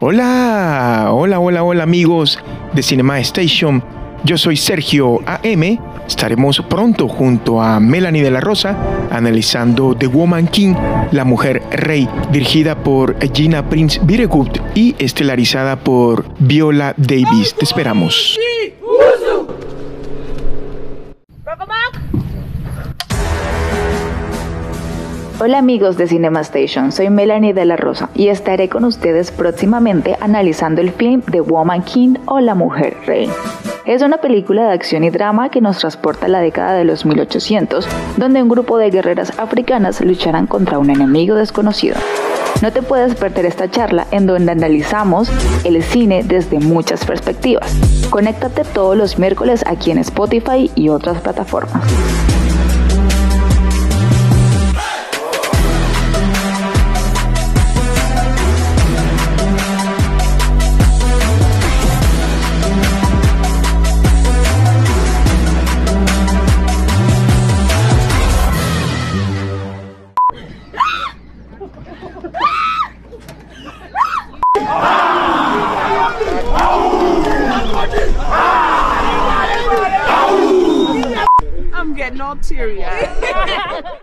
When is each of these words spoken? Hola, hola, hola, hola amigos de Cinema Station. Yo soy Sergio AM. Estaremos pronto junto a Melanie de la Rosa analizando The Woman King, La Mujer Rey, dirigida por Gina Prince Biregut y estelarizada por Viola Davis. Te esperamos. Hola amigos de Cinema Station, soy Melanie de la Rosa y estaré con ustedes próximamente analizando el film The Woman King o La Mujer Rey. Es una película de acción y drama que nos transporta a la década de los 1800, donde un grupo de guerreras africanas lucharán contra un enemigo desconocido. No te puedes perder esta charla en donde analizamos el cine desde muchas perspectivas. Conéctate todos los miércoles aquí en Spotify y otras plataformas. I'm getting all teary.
Hola, 0.00 1.08
hola, 1.10 1.40
hola, 1.40 1.64
hola 1.64 1.82
amigos 1.82 2.38
de 2.72 2.84
Cinema 2.84 3.18
Station. 3.18 3.82
Yo 4.22 4.38
soy 4.38 4.56
Sergio 4.56 5.18
AM. 5.26 5.76
Estaremos 6.06 6.62
pronto 6.70 7.08
junto 7.08 7.60
a 7.60 7.80
Melanie 7.80 8.22
de 8.22 8.30
la 8.30 8.40
Rosa 8.40 8.76
analizando 9.10 9.96
The 9.96 10.06
Woman 10.06 10.46
King, 10.46 10.76
La 11.10 11.24
Mujer 11.24 11.64
Rey, 11.72 12.08
dirigida 12.30 12.80
por 12.80 13.16
Gina 13.34 13.68
Prince 13.68 13.98
Biregut 14.04 14.60
y 14.76 14.94
estelarizada 15.00 15.74
por 15.74 16.26
Viola 16.38 16.94
Davis. 16.96 17.56
Te 17.58 17.64
esperamos. 17.64 18.38
Hola 25.40 25.58
amigos 25.58 25.96
de 25.96 26.08
Cinema 26.08 26.40
Station, 26.40 26.90
soy 26.90 27.10
Melanie 27.10 27.54
de 27.54 27.64
la 27.64 27.76
Rosa 27.76 28.10
y 28.12 28.26
estaré 28.26 28.68
con 28.68 28.84
ustedes 28.84 29.30
próximamente 29.30 30.16
analizando 30.20 30.80
el 30.80 30.90
film 30.90 31.22
The 31.22 31.42
Woman 31.42 31.84
King 31.84 32.14
o 32.26 32.40
La 32.40 32.56
Mujer 32.56 32.96
Rey. 33.06 33.30
Es 33.84 34.02
una 34.02 34.16
película 34.16 34.66
de 34.66 34.72
acción 34.72 35.04
y 35.04 35.10
drama 35.10 35.48
que 35.48 35.60
nos 35.60 35.78
transporta 35.78 36.26
a 36.26 36.28
la 36.28 36.40
década 36.40 36.72
de 36.72 36.84
los 36.84 37.06
1800, 37.06 37.86
donde 38.16 38.42
un 38.42 38.48
grupo 38.48 38.78
de 38.78 38.90
guerreras 38.90 39.38
africanas 39.38 40.00
lucharán 40.00 40.48
contra 40.48 40.80
un 40.80 40.90
enemigo 40.90 41.36
desconocido. 41.36 41.94
No 42.60 42.72
te 42.72 42.82
puedes 42.82 43.14
perder 43.14 43.46
esta 43.46 43.70
charla 43.70 44.08
en 44.10 44.26
donde 44.26 44.50
analizamos 44.50 45.30
el 45.64 45.80
cine 45.84 46.24
desde 46.24 46.58
muchas 46.58 47.04
perspectivas. 47.04 47.72
Conéctate 48.10 48.64
todos 48.64 48.96
los 48.96 49.20
miércoles 49.20 49.62
aquí 49.68 49.92
en 49.92 49.98
Spotify 49.98 50.68
y 50.74 50.88
otras 50.88 51.20
plataformas. 51.20 51.84
I'm 81.72 81.94
getting 81.94 82.20
all 82.20 82.36
teary. 82.36 82.84